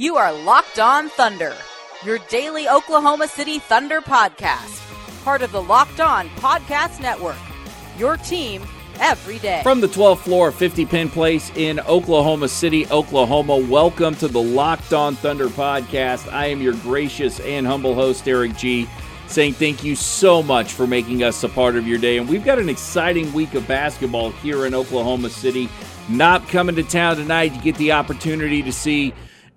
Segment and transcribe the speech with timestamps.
[0.00, 1.54] You are Locked On Thunder,
[2.06, 4.80] your daily Oklahoma City Thunder podcast,
[5.24, 7.36] part of the Locked On Podcast Network.
[7.98, 8.62] Your team
[8.98, 9.60] every day.
[9.62, 14.40] From the 12th floor of 50 Penn Place in Oklahoma City, Oklahoma, welcome to the
[14.40, 16.32] Locked On Thunder podcast.
[16.32, 18.88] I am your gracious and humble host, Eric G.,
[19.26, 22.16] saying thank you so much for making us a part of your day.
[22.16, 25.68] And we've got an exciting week of basketball here in Oklahoma City.
[26.08, 27.52] Not coming to town tonight.
[27.54, 29.12] You get the opportunity to see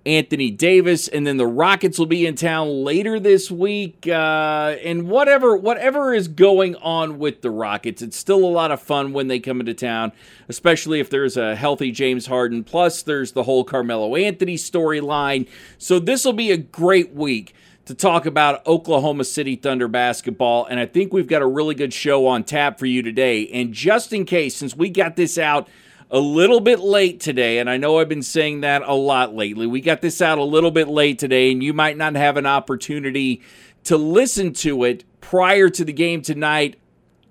[0.06, 4.06] Anthony Davis, and then the Rockets will be in town later this week.
[4.06, 8.82] Uh, and whatever whatever is going on with the Rockets, it's still a lot of
[8.82, 10.12] fun when they come into town,
[10.48, 12.64] especially if there's a healthy James Harden.
[12.64, 15.48] Plus, there's the whole Carmelo Anthony storyline.
[15.78, 17.54] So this will be a great week
[17.86, 20.66] to talk about Oklahoma City Thunder basketball.
[20.66, 23.48] And I think we've got a really good show on tap for you today.
[23.48, 25.68] And just in case, since we got this out
[26.14, 29.66] a little bit late today, and I know I've been saying that a lot lately.
[29.66, 32.46] We got this out a little bit late today, and you might not have an
[32.46, 33.42] opportunity
[33.82, 36.76] to listen to it prior to the game tonight.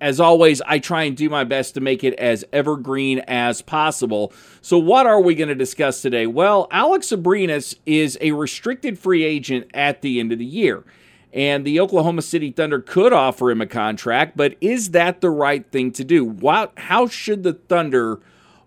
[0.02, 4.34] As always, I try and do my best to make it as evergreen as possible.
[4.60, 6.26] So, what are we going to discuss today?
[6.26, 10.84] Well, Alex Abrines is a restricted free agent at the end of the year.
[11.32, 15.66] And the Oklahoma City Thunder could offer him a contract, but is that the right
[15.70, 16.22] thing to do?
[16.22, 18.20] What, how should the Thunder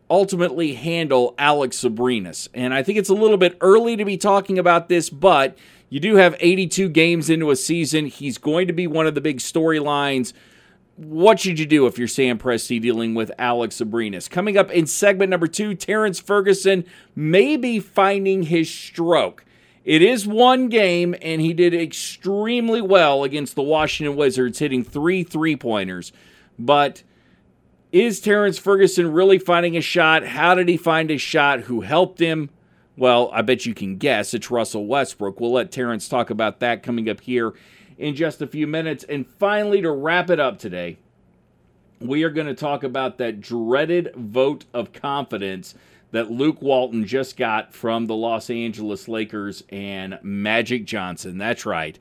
[0.09, 2.47] ultimately handle Alex Abrines.
[2.53, 5.57] And I think it's a little bit early to be talking about this, but
[5.90, 8.06] you do have 82 games into a season.
[8.06, 10.34] He's going to be one of the big storylines.
[10.95, 14.29] What should you do if you're Sam Presti dealing with Alex Abrines?
[14.29, 16.85] Coming up in segment number two, Terrence Ferguson
[17.16, 19.45] may be finding his stroke.
[19.85, 25.24] It is one game, and he did extremely well against the Washington Wizards, hitting three
[25.24, 26.12] three pointers.
[26.59, 27.03] But
[27.92, 30.25] is Terrence Ferguson really finding a shot?
[30.25, 31.62] How did he find a shot?
[31.62, 32.50] Who helped him?
[32.98, 34.34] Well, I bet you can guess.
[34.34, 35.40] It's Russell Westbrook.
[35.40, 37.53] We'll let Terrence talk about that coming up here
[37.98, 39.03] in just a few minutes.
[39.03, 40.98] And finally, to wrap it up today,
[42.00, 45.75] we are going to talk about that dreaded vote of confidence
[46.12, 51.38] that Luke Walton just got from the Los Angeles Lakers and Magic Johnson.
[51.38, 52.00] That's right.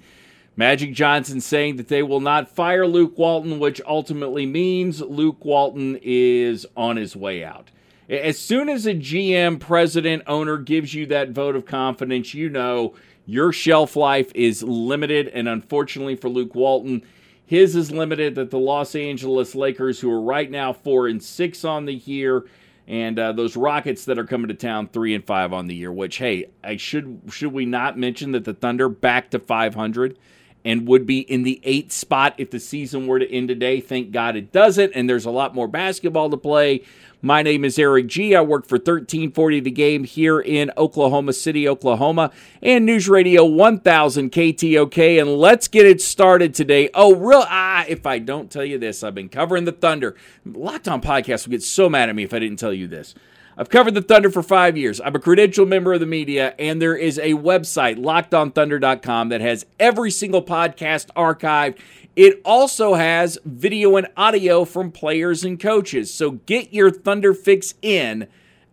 [0.56, 5.98] Magic Johnson saying that they will not fire Luke Walton, which ultimately means Luke Walton
[6.02, 7.70] is on his way out.
[8.08, 12.94] As soon as a GM, president, owner gives you that vote of confidence, you know
[13.26, 15.28] your shelf life is limited.
[15.28, 17.02] And unfortunately for Luke Walton,
[17.44, 21.64] his is limited that the Los Angeles Lakers, who are right now four and six
[21.64, 22.44] on the year,
[22.88, 25.92] and uh, those Rockets that are coming to town three and five on the year.
[25.92, 30.18] Which, hey, I should should we not mention that the Thunder back to 500?
[30.66, 33.80] And would be in the eighth spot if the season were to end today.
[33.80, 36.82] Thank God it doesn't, and there's a lot more basketball to play.
[37.22, 38.34] My name is Eric G.
[38.34, 44.32] I work for 1340 The Game here in Oklahoma City, Oklahoma, and News Radio 1000
[44.32, 45.20] KTOK.
[45.20, 46.90] And let's get it started today.
[46.94, 47.84] Oh, real ah!
[47.88, 50.16] If I don't tell you this, I've been covering the Thunder.
[50.44, 53.14] Locked On Podcast would get so mad at me if I didn't tell you this.
[53.58, 55.00] I've covered the Thunder for five years.
[55.00, 59.64] I'm a credentialed member of the media, and there is a website, lockedonthunder.com, that has
[59.80, 61.78] every single podcast archived.
[62.16, 66.12] It also has video and audio from players and coaches.
[66.12, 68.26] So get your Thunder fix in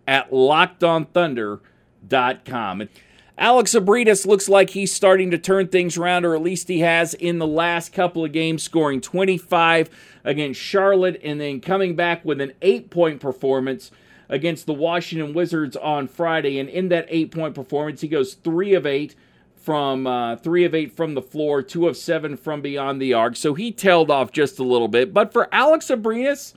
[0.06, 2.89] at lockedonthunder.com.
[3.38, 7.13] Alex Abrines looks like he's starting to turn things around, or at least he has
[7.13, 9.89] in the last couple of games, scoring 25
[10.25, 13.89] against Charlotte and then coming back with an eight point performance
[14.33, 16.57] against the Washington Wizards on Friday.
[16.59, 19.15] And in that eight point performance, he goes three of eight
[19.56, 23.35] from uh, three of eight from the floor, two of seven from beyond the arc.
[23.35, 25.13] So he tailed off just a little bit.
[25.13, 26.56] But for Alex Abrines,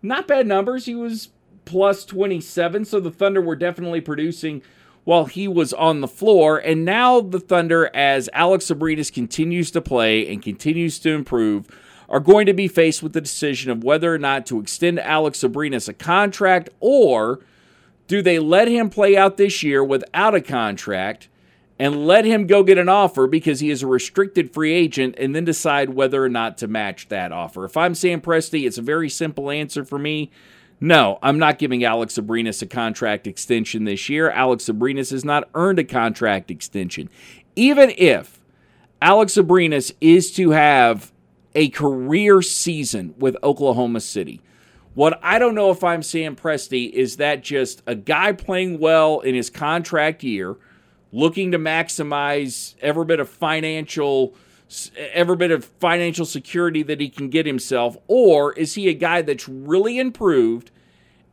[0.00, 0.86] not bad numbers.
[0.86, 1.28] He was
[1.66, 2.86] plus 27.
[2.86, 4.62] So the Thunder were definitely producing
[5.04, 6.56] while he was on the floor.
[6.56, 11.66] And now the Thunder, as Alex Abrines continues to play and continues to improve,
[12.08, 15.40] are going to be faced with the decision of whether or not to extend Alex
[15.40, 17.40] Abrines a contract or
[18.06, 21.28] do they let him play out this year without a contract
[21.78, 25.36] and let him go get an offer because he is a restricted free agent and
[25.36, 27.64] then decide whether or not to match that offer?
[27.64, 30.30] If I'm Sam Presti, it's a very simple answer for me.
[30.80, 34.30] No, I'm not giving Alex Abrines a contract extension this year.
[34.30, 37.10] Alex Abrines has not earned a contract extension.
[37.54, 38.40] Even if
[39.02, 41.12] Alex Abrines is to have
[41.58, 44.40] a career season with Oklahoma City,
[44.94, 49.18] what I don't know if I'm Sam Presti is that just a guy playing well
[49.18, 50.56] in his contract year,
[51.10, 54.36] looking to maximize every bit of financial
[55.12, 59.20] every bit of financial security that he can get himself, or is he a guy
[59.22, 60.70] that's really improved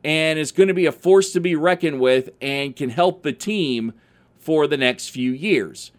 [0.02, 3.32] and is going to be a force to be reckoned with and can help the
[3.32, 3.92] team
[4.38, 5.92] for the next few years?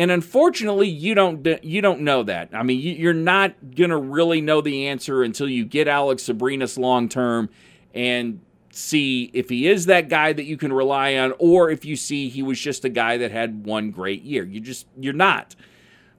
[0.00, 2.48] And unfortunately, you don't you don't know that.
[2.54, 7.06] I mean, you're not to really know the answer until you get Alex Abrines long
[7.06, 7.50] term
[7.92, 11.96] and see if he is that guy that you can rely on or if you
[11.96, 14.42] see he was just a guy that had one great year.
[14.42, 15.54] You just you're not.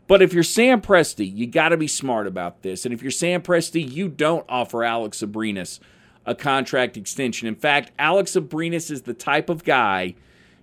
[0.05, 2.85] But if you're Sam Presti, you got to be smart about this.
[2.85, 5.79] And if you're Sam Presti, you don't offer Alex Abrines
[6.23, 7.47] a contract extension.
[7.47, 10.13] In fact, Alex Abrines is the type of guy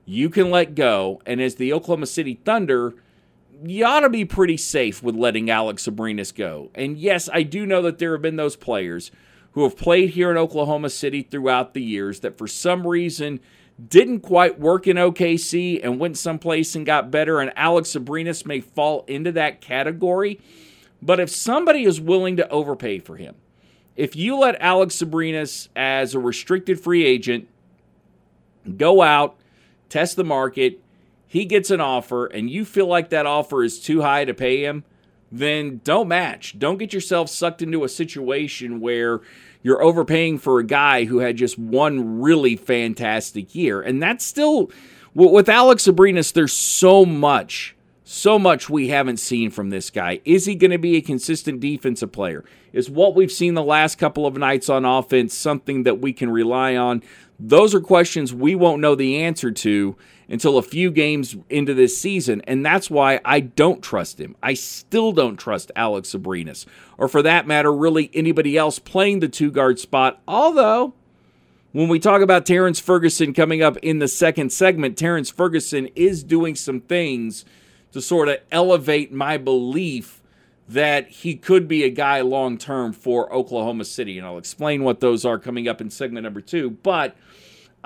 [0.05, 1.21] you can let go.
[1.27, 2.95] And as the Oklahoma City Thunder,
[3.65, 6.71] you ought to be pretty safe with letting Alex Abrines go.
[6.75, 9.11] And yes, I do know that there have been those players
[9.53, 13.41] who have played here in Oklahoma City throughout the years that for some reason
[13.89, 18.61] didn't quite work in OKC and went someplace and got better, and Alex Abrines may
[18.61, 20.41] fall into that category.
[21.01, 23.37] But if somebody is willing to overpay for him,
[23.95, 27.49] if you let Alex Abrines as a restricted free agent
[28.77, 29.37] go out,
[29.89, 30.81] test the market,
[31.29, 34.65] he gets an offer, and you feel like that offer is too high to pay
[34.65, 34.83] him,
[35.31, 36.59] then don't match.
[36.59, 39.21] Don't get yourself sucked into a situation where
[39.63, 43.83] you're overpaying for a guy who had just one really fantastic year.
[43.83, 44.71] And that's still,
[45.15, 50.21] with Alex Abrines, there's so much, so much we haven't seen from this guy.
[50.25, 52.43] Is he going to be a consistent defensive player?
[52.73, 56.31] Is what we've seen the last couple of nights on offense something that we can
[56.31, 57.03] rely on?
[57.39, 59.97] Those are questions we won't know the answer to
[60.29, 64.37] until a few games into this season, and that's why I don't trust him.
[64.43, 66.67] I still don't trust Alex Abrines,
[66.99, 70.21] or for that matter, really anybody else playing the two guard spot.
[70.29, 70.95] Although,
[71.73, 76.23] when we talk about Terrence Ferguson coming up in the second segment, Terrence Ferguson is
[76.23, 77.45] doing some things
[77.93, 80.23] to sort of elevate my belief
[80.69, 84.19] that he could be a guy long term for Oklahoma City.
[84.19, 86.71] And I'll explain what those are coming up in segment number two.
[86.71, 87.17] But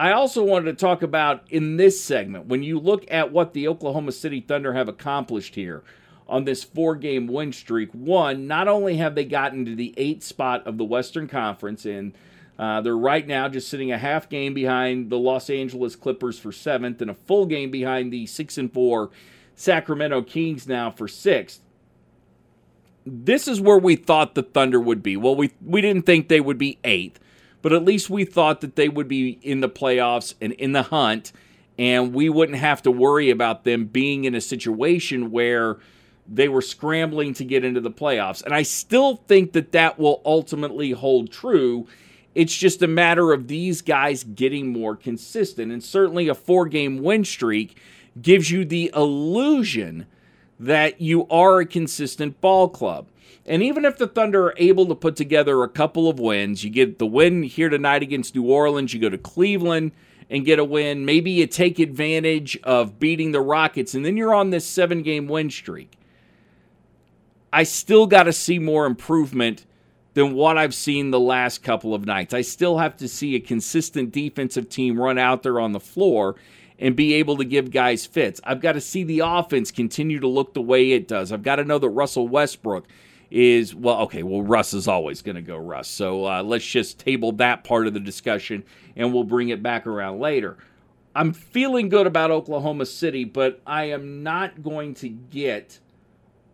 [0.03, 3.69] I also wanted to talk about in this segment when you look at what the
[3.69, 5.85] Oklahoma City Thunder have accomplished here
[6.29, 7.93] on this four game win streak.
[7.93, 12.15] One, not only have they gotten to the eighth spot of the Western Conference, and
[12.59, 16.51] uh, they're right now just sitting a half game behind the Los Angeles Clippers for
[16.51, 19.11] seventh and a full game behind the six and four
[19.55, 21.61] Sacramento Kings now for sixth.
[23.07, 25.17] This is where we thought the Thunder would be.
[25.17, 27.21] Well, we we didn't think they would be eighth
[27.63, 30.83] but at least we thought that they would be in the playoffs and in the
[30.83, 31.33] hunt,
[31.79, 35.79] and we wouldn't have to worry about them being in a situation where
[36.29, 38.43] they were scrambling to get into the playoffs.
[38.43, 41.87] And I still think that that will ultimately hold true.
[42.35, 45.73] It's just a matter of these guys getting more consistent.
[45.73, 47.77] And certainly a four game win streak
[48.21, 50.07] gives you the illusion
[50.61, 53.09] that you are a consistent ball club.
[53.45, 56.71] And even if the Thunder are able to put together a couple of wins, you
[56.71, 59.93] get the win here tonight against New Orleans, you go to Cleveland
[60.31, 61.05] and get a win.
[61.05, 65.27] Maybe you take advantage of beating the Rockets, and then you're on this seven game
[65.27, 65.99] win streak.
[67.53, 69.67] I still got to see more improvement
[70.15, 72.33] than what I've seen the last couple of nights.
[72.33, 76.37] I still have to see a consistent defensive team run out there on the floor
[76.79, 78.41] and be able to give guys fits.
[78.45, 81.33] I've got to see the offense continue to look the way it does.
[81.33, 82.87] I've got to know that Russell Westbrook
[83.33, 85.89] is well, okay, well, Russ is always going to go Russ.
[85.89, 88.63] So uh, let's just table that part of the discussion
[88.95, 90.59] and we'll bring it back around later.
[91.15, 95.79] I'm feeling good about Oklahoma City, but I am not going to get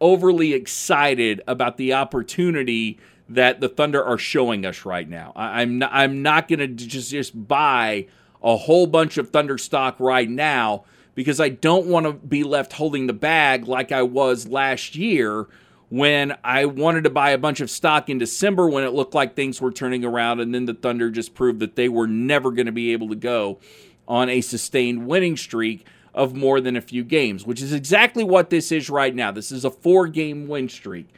[0.01, 5.33] overly excited about the opportunity that the Thunder are showing us right now.
[5.35, 8.07] I, am not, I'm not going to just just buy
[8.43, 10.85] a whole bunch of Thunder stock right now
[11.17, 15.49] because I don't want to be left holding the bag like I was last year
[15.91, 19.35] when I wanted to buy a bunch of stock in December when it looked like
[19.35, 22.67] things were turning around, and then the Thunder just proved that they were never going
[22.67, 23.59] to be able to go
[24.07, 28.51] on a sustained winning streak of more than a few games, which is exactly what
[28.51, 29.31] this is right now.
[29.31, 31.09] This is a four game win streak.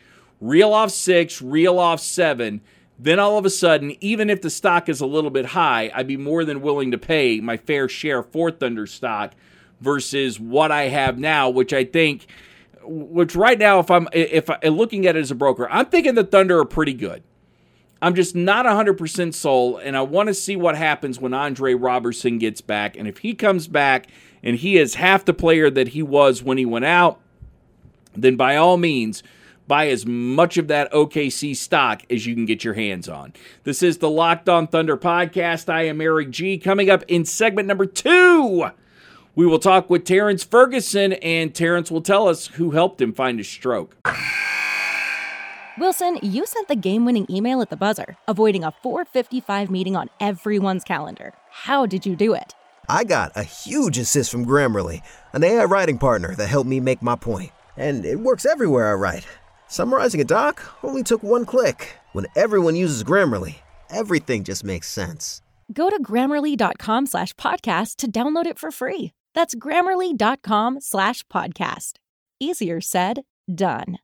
[0.41, 2.61] Reel off six, reel off seven.
[2.99, 6.07] Then all of a sudden, even if the stock is a little bit high, I'd
[6.07, 9.33] be more than willing to pay my fair share for Thunder stock
[9.81, 12.27] versus what I have now, which I think,
[12.83, 16.15] which right now, if I'm if I'm looking at it as a broker, I'm thinking
[16.15, 17.23] the Thunder are pretty good.
[18.03, 22.39] I'm just not 100% sold, and I want to see what happens when Andre Roberson
[22.39, 22.97] gets back.
[22.97, 24.07] And if he comes back
[24.43, 27.21] and he is half the player that he was when he went out,
[28.17, 29.23] then by all means,
[29.69, 33.35] buy as much of that OKC stock as you can get your hands on.
[33.65, 35.69] This is the Locked On Thunder podcast.
[35.69, 36.57] I am Eric G.
[36.57, 38.71] Coming up in segment number two,
[39.41, 43.39] we will talk with Terrence Ferguson, and Terrence will tell us who helped him find
[43.39, 43.97] his stroke.
[45.79, 50.85] Wilson, you sent the game-winning email at the buzzer, avoiding a 4:55 meeting on everyone's
[50.85, 51.33] calendar.
[51.51, 52.55] How did you do it?
[52.87, 55.01] I got a huge assist from Grammarly,
[55.33, 57.53] an AI writing partner that helped me make my point.
[57.79, 59.27] And it works everywhere I write.
[59.69, 61.97] Summarizing a doc only took one click.
[62.13, 63.55] When everyone uses Grammarly,
[63.89, 65.41] everything just makes sense.
[65.73, 69.13] Go to grammarly.com slash podcast to download it for free.
[69.35, 71.95] That's grammarly.com slash podcast.
[72.39, 73.23] Easier said,
[73.53, 73.99] done.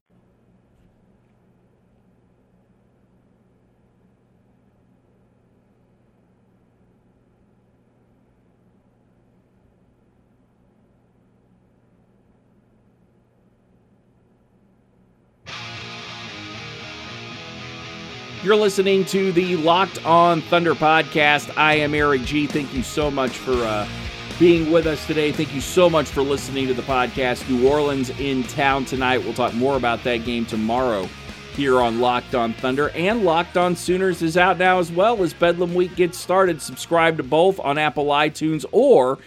[18.42, 21.56] You're listening to the Locked On Thunder podcast.
[21.56, 22.46] I am Eric G.
[22.46, 23.88] Thank you so much for uh,
[24.38, 25.32] being with us today.
[25.32, 27.48] Thank you so much for listening to the podcast.
[27.48, 29.18] New Orleans in town tonight.
[29.18, 31.08] We'll talk more about that game tomorrow
[31.54, 32.90] here on Locked On Thunder.
[32.90, 36.60] And Locked On Sooners is out now as well as Bedlam Week gets started.
[36.60, 39.18] Subscribe to both on Apple iTunes or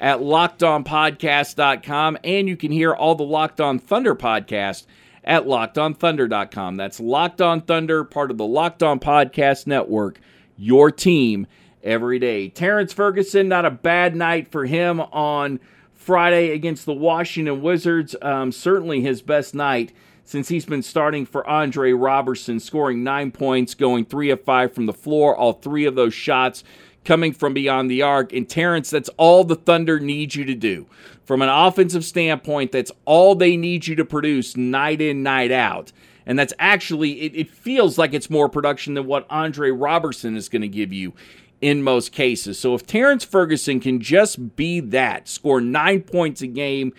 [0.00, 2.18] at lockedonpodcast.com.
[2.22, 4.84] And you can hear all the Locked On Thunder podcast
[5.24, 6.76] at lockedonthunder.com.
[6.76, 10.20] That's Locked On Thunder, part of the Locked On Podcast Network,
[10.58, 11.46] your team
[11.82, 12.48] every day.
[12.48, 15.60] Terrence Ferguson, not a bad night for him on
[15.92, 18.16] Friday against the Washington Wizards.
[18.22, 19.92] Um, certainly his best night
[20.24, 24.84] since he's been starting for Andre Roberson, scoring nine points, going three of five from
[24.84, 26.64] the floor, all three of those shots
[27.04, 28.34] coming from beyond the arc.
[28.34, 30.86] And Terrence, that's all the Thunder needs you to do.
[31.24, 35.92] From an offensive standpoint, that's all they need you to produce night in, night out.
[36.26, 40.50] And that's actually, it, it feels like it's more production than what Andre Roberson is
[40.50, 41.14] going to give you
[41.60, 42.58] in most cases.
[42.58, 46.92] So if Terrence Ferguson can just be that, score nine points a game,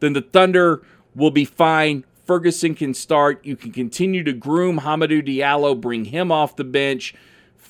[0.00, 0.82] then the Thunder
[1.14, 2.04] will be fine.
[2.24, 3.44] Ferguson can start.
[3.44, 7.14] You can continue to groom Hamidou Diallo, bring him off the bench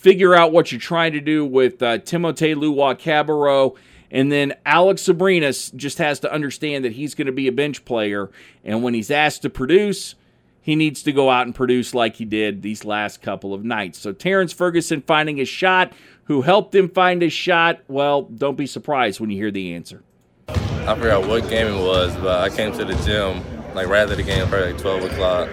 [0.06, 3.76] figure out what you're trying to do with uh, Timothé Luwawu-Cabarrot.
[4.10, 7.84] And then Alex Abrines just has to understand that he's going to be a bench
[7.84, 8.30] player.
[8.64, 10.14] And when he's asked to produce,
[10.60, 13.98] he needs to go out and produce like he did these last couple of nights.
[13.98, 15.92] So Terrence Ferguson finding his shot.
[16.26, 17.80] Who helped him find his shot?
[17.86, 20.02] Well, don't be surprised when you hear the answer.
[20.48, 23.42] I forgot what game it was, but I came to the gym
[23.74, 25.48] like right after the game, probably like 12 o'clock,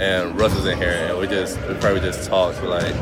[0.00, 2.94] and Russ was in here, and we just we probably just talked for like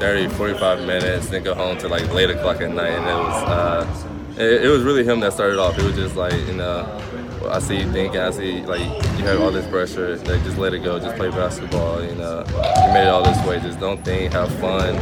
[0.00, 3.42] 30, 45 minutes, then go home to like late o'clock at night, and it was
[3.44, 5.78] uh, it, it, was really him that started off.
[5.78, 7.00] It was just like you know,
[7.48, 10.74] I see you thinking, I see like you have all this pressure, like just let
[10.74, 12.02] it go, just play basketball.
[12.02, 14.96] You know, you made it all this way, just don't think, have fun.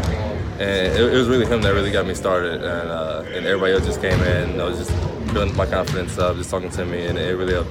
[0.59, 3.75] And it, it was really him that really got me started, and uh, and everybody
[3.75, 4.51] else just came in.
[4.51, 7.53] and I was just building my confidence up, just talking to me, and it really
[7.53, 7.71] helped.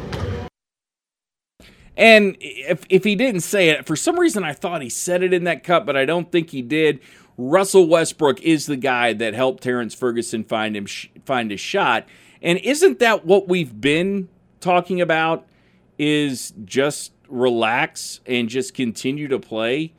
[1.98, 5.34] And if, if he didn't say it, for some reason I thought he said it
[5.34, 7.00] in that cut, but I don't think he did.
[7.38, 10.86] Russell Westbrook is the guy that helped Terrence Ferguson find him
[11.26, 12.06] find his shot.
[12.42, 15.48] And isn't that what we've been talking about?
[15.98, 19.94] Is just relax and just continue to play.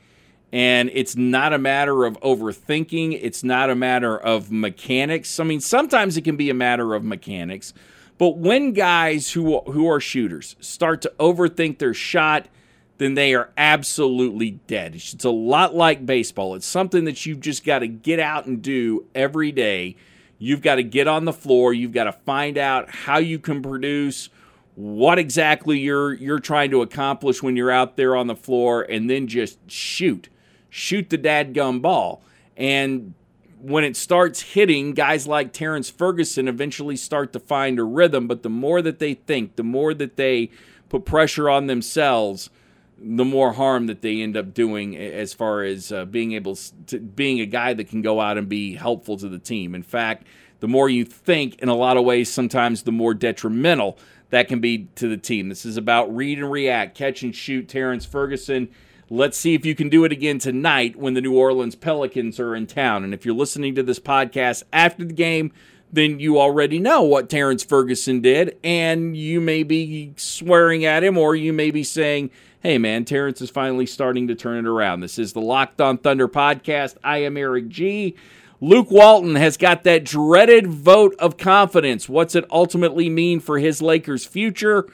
[0.57, 3.19] And it's not a matter of overthinking.
[3.21, 5.39] It's not a matter of mechanics.
[5.39, 7.75] I mean, sometimes it can be a matter of mechanics,
[8.17, 12.49] but when guys who who are shooters start to overthink their shot,
[12.97, 14.95] then they are absolutely dead.
[14.95, 16.55] It's a lot like baseball.
[16.55, 19.97] It's something that you've just got to get out and do every day.
[20.39, 21.75] You've got to get on the floor.
[21.75, 24.31] You've got to find out how you can produce
[24.75, 29.11] what exactly you're you're trying to accomplish when you're out there on the floor and
[29.11, 30.31] then just shoot.
[30.76, 32.23] Shoot the dadgum ball.
[32.54, 33.14] And
[33.62, 38.26] when it starts hitting, guys like Terrence Ferguson eventually start to find a rhythm.
[38.28, 40.50] But the more that they think, the more that they
[40.90, 42.50] put pressure on themselves,
[42.99, 46.56] the more harm that they end up doing as far as uh, being able
[46.88, 49.75] to being a guy that can go out and be helpful to the team.
[49.75, 50.26] In fact,
[50.61, 53.97] the more you think, in a lot of ways, sometimes the more detrimental
[54.28, 55.49] that can be to the team.
[55.49, 57.66] This is about read and react, catch and shoot.
[57.66, 58.68] Terrence Ferguson.
[59.09, 62.57] Let's see if you can do it again tonight when the New Orleans Pelicans are
[62.57, 63.05] in town.
[63.05, 65.53] And if you're listening to this podcast after the game,
[65.93, 71.17] then you already know what Terrence Ferguson did, and you may be swearing at him,
[71.17, 74.99] or you may be saying, Hey man, Terrence is finally starting to turn it around.
[75.01, 76.97] This is the Locked On Thunder podcast.
[77.05, 78.17] I am Eric G.
[78.61, 82.09] Luke Walton has got that dreaded vote of confidence.
[82.09, 84.89] What's it ultimately mean for his Lakers' future?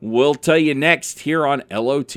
[0.00, 2.16] We'll tell you next here on LOT.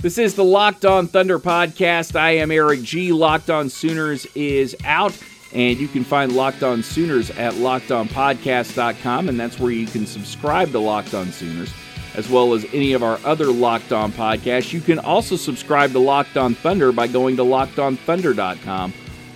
[0.00, 2.14] This is the Locked On Thunder podcast.
[2.14, 3.10] I am Eric G.
[3.10, 5.12] Locked On Sooners is out,
[5.52, 10.70] and you can find Locked On Sooners at lockedonpodcast.com, and that's where you can subscribe
[10.70, 11.72] to Locked On Sooners,
[12.14, 14.72] as well as any of our other Locked On podcasts.
[14.72, 18.92] You can also subscribe to Locked On Thunder by going to lockedonthunder.com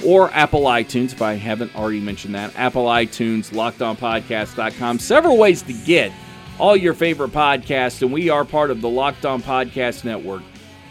[0.07, 2.57] or Apple iTunes, if I haven't already mentioned that.
[2.57, 5.01] Apple iTunes, lockedonpodcast.com.
[5.01, 6.13] Several ways to get
[6.61, 10.43] all your favorite podcasts, and we are part of the Locked On Podcast Network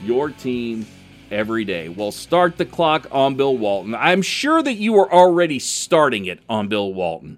[0.04, 0.86] your team
[1.32, 1.90] every day.
[1.90, 3.96] Well, start the clock on Bill Walton.
[3.96, 7.38] I'm sure that you were already starting it on Bill Walton.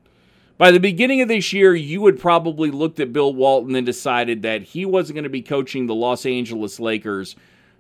[0.58, 4.42] By the beginning of this year, you had probably looked at Bill Walton and decided
[4.44, 7.36] that he wasn't going to be coaching the Los Angeles Lakers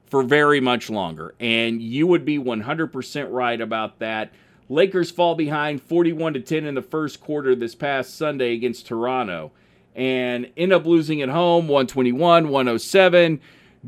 [0.08, 1.34] for very much longer.
[1.39, 4.32] And you would be 100% right about that.
[4.69, 9.52] Lakers fall behind 41 to 10 in the first quarter this past Sunday against Toronto
[9.96, 13.39] and end up losing at home 121 107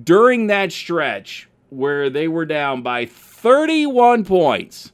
[0.01, 4.91] during that stretch where they were down by 31 points,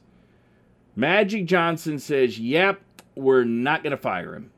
[0.94, 2.80] Magic Johnson says, Yep,
[3.14, 4.50] we're not going to fire him.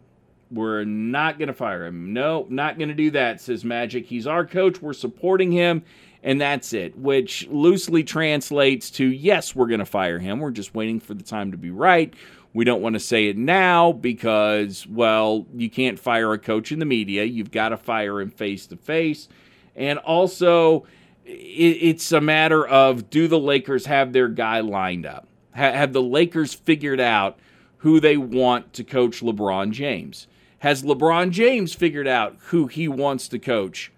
[0.50, 2.12] We're not going to fire him.
[2.12, 4.06] No, not going to do that, says Magic.
[4.06, 4.80] He's our coach.
[4.80, 5.82] We're supporting him.
[6.22, 10.40] And that's it, which loosely translates to yes, we're going to fire him.
[10.40, 12.14] We're just waiting for the time to be right.
[12.54, 16.78] We don't want to say it now because, well, you can't fire a coach in
[16.78, 17.24] the media.
[17.24, 19.28] You've got to fire him face to face.
[19.76, 20.86] And also,
[21.24, 25.28] it's a matter of do the Lakers have their guy lined up?
[25.52, 27.38] Have the Lakers figured out
[27.78, 30.26] who they want to coach LeBron James?
[30.58, 33.92] Has LeBron James figured out who he wants to coach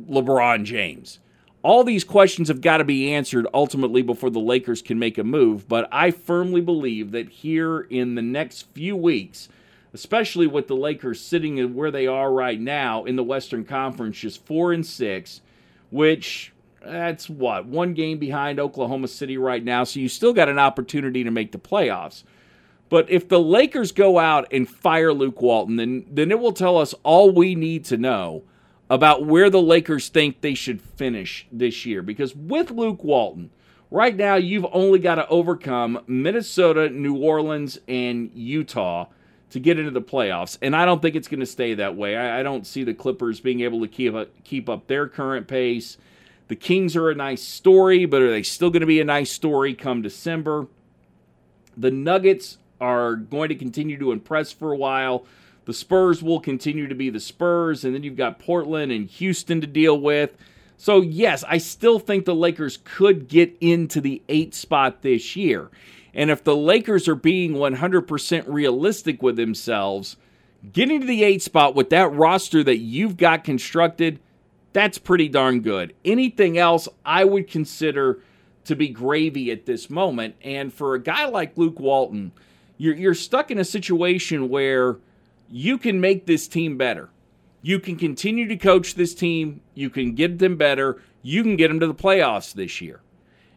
[0.00, 1.18] LeBron James?
[1.62, 5.24] All these questions have got to be answered ultimately before the Lakers can make a
[5.24, 9.48] move, but I firmly believe that here in the next few weeks,
[9.92, 14.44] especially with the Lakers sitting where they are right now in the Western Conference, just
[14.44, 15.40] four and six,
[15.90, 16.52] which
[16.84, 19.84] that's what one game behind Oklahoma City right now.
[19.84, 22.22] So you still got an opportunity to make the playoffs.
[22.88, 26.78] But if the Lakers go out and fire Luke Walton, then then it will tell
[26.78, 28.44] us all we need to know
[28.88, 32.02] about where the Lakers think they should finish this year.
[32.02, 33.50] Because with Luke Walton,
[33.90, 39.06] right now you've only got to overcome Minnesota, New Orleans, and Utah
[39.50, 40.58] to get into the playoffs.
[40.60, 42.16] And I don't think it's going to stay that way.
[42.16, 45.46] I, I, don't see the Clippers being able to keep up, keep up their current
[45.46, 45.96] pace.
[46.48, 49.30] The Kings are a nice story, but are they still going to be a nice
[49.30, 50.66] story come December?
[51.76, 55.24] The Nuggets are going to continue to impress for a while.
[55.64, 59.60] The Spurs will continue to be the Spurs, and then you've got Portland and Houston
[59.60, 60.36] to deal with.
[60.76, 65.70] So, yes, I still think the Lakers could get into the eight spot this year.
[66.16, 70.16] And if the Lakers are being 100% realistic with themselves,
[70.72, 74.18] getting to the eight spot with that roster that you've got constructed,
[74.72, 75.94] that's pretty darn good.
[76.06, 78.20] Anything else, I would consider
[78.64, 80.36] to be gravy at this moment.
[80.40, 82.32] And for a guy like Luke Walton,
[82.78, 84.96] you're, you're stuck in a situation where
[85.50, 87.10] you can make this team better.
[87.60, 89.60] You can continue to coach this team.
[89.74, 91.02] You can get them better.
[91.22, 93.02] You can get them to the playoffs this year.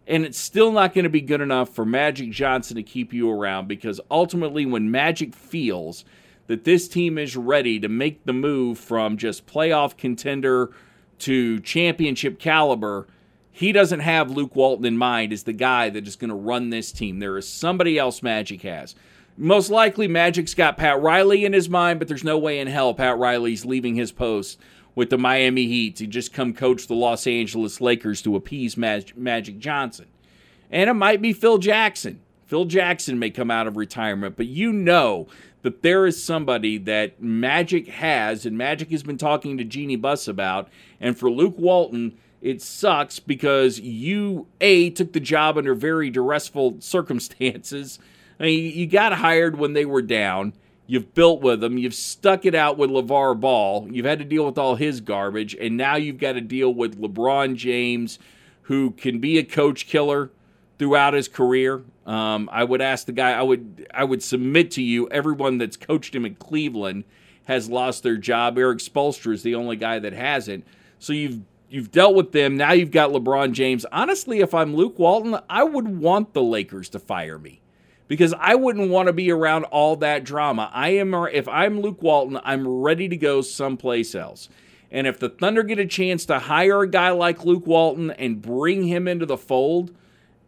[0.09, 3.29] And it's still not going to be good enough for Magic Johnson to keep you
[3.29, 6.03] around because ultimately, when Magic feels
[6.47, 10.71] that this team is ready to make the move from just playoff contender
[11.19, 13.07] to championship caliber,
[13.51, 16.71] he doesn't have Luke Walton in mind as the guy that is going to run
[16.71, 17.19] this team.
[17.19, 18.95] There is somebody else Magic has.
[19.37, 22.95] Most likely, Magic's got Pat Riley in his mind, but there's no way in hell
[22.95, 24.59] Pat Riley's leaving his post
[24.99, 29.15] with the Miami Heat to just come coach the Los Angeles Lakers to appease Mag-
[29.15, 30.07] Magic Johnson.
[30.69, 32.19] And it might be Phil Jackson.
[32.47, 35.29] Phil Jackson may come out of retirement, but you know
[35.61, 40.27] that there is somebody that Magic has, and Magic has been talking to Jeanie Buss
[40.27, 40.67] about.
[40.99, 46.75] And for Luke Walton, it sucks because you, A, took the job under very duressful
[46.81, 47.99] circumstances.
[48.37, 50.51] I mean, you got hired when they were down.
[50.89, 51.77] You've built with them.
[51.77, 53.87] You've stuck it out with LaVar Ball.
[53.91, 55.53] You've had to deal with all his garbage.
[55.53, 58.17] And now you've got to deal with LeBron James,
[58.63, 60.31] who can be a coach killer
[60.79, 61.83] throughout his career.
[62.07, 63.33] Um, I would ask the guy.
[63.33, 65.07] I would I would submit to you.
[65.09, 67.03] Everyone that's coached him in Cleveland
[67.43, 68.57] has lost their job.
[68.57, 70.65] Erik Spoelstra is the only guy that hasn't.
[70.97, 72.57] So you've you've dealt with them.
[72.57, 73.85] Now you've got LeBron James.
[73.91, 77.61] Honestly, if I'm Luke Walton, I would want the Lakers to fire me
[78.09, 80.69] because I wouldn't want to be around all that drama.
[80.73, 84.49] I am if I'm Luke Walton, I'm ready to go someplace else.
[84.91, 88.41] And if the Thunder get a chance to hire a guy like Luke Walton and
[88.41, 89.95] bring him into the fold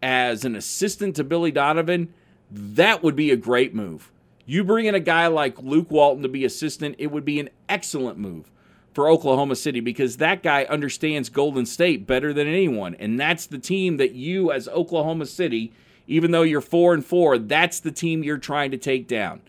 [0.01, 2.11] as an assistant to Billy Donovan,
[2.49, 4.11] that would be a great move.
[4.47, 7.51] You bring in a guy like Luke Walton to be assistant, it would be an
[7.69, 8.51] excellent move
[8.91, 12.95] for Oklahoma City because that guy understands Golden State better than anyone.
[12.95, 15.71] And that's the team that you, as Oklahoma City,
[16.11, 19.41] even though you're four and four, that's the team you're trying to take down.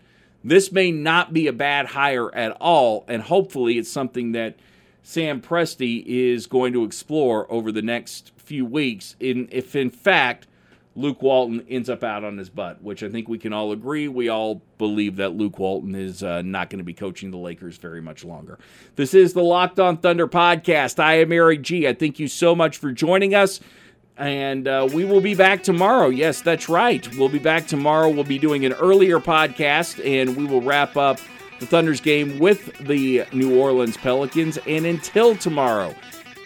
[0.43, 4.55] This may not be a bad hire at all, and hopefully it's something that
[5.01, 9.15] Sam Presti is going to explore over the next few weeks.
[9.19, 10.47] In if in fact
[10.95, 14.07] Luke Walton ends up out on his butt, which I think we can all agree.
[14.07, 17.77] We all believe that Luke Walton is uh, not going to be coaching the Lakers
[17.77, 18.59] very much longer.
[18.95, 20.99] This is the Locked On Thunder podcast.
[20.99, 21.87] I am Eric G.
[21.87, 23.59] I thank you so much for joining us.
[24.17, 26.09] And uh, we will be back tomorrow.
[26.09, 27.07] Yes, that's right.
[27.17, 28.09] We'll be back tomorrow.
[28.09, 31.19] We'll be doing an earlier podcast, and we will wrap up
[31.59, 34.57] the Thunder's game with the New Orleans Pelicans.
[34.67, 35.95] And until tomorrow,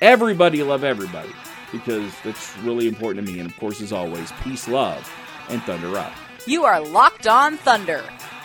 [0.01, 1.31] everybody love everybody
[1.71, 3.39] because that's really important to me.
[3.39, 5.11] And of course, as always, peace, love,
[5.49, 6.13] and Thunder up.
[6.45, 8.03] You are Locked On Thunder,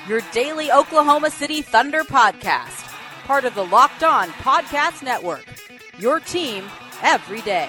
[0.09, 2.93] your daily Oklahoma City Thunder podcast,
[3.25, 5.45] part of the Locked On Podcast Network.
[5.99, 6.65] Your team
[7.03, 7.69] every day.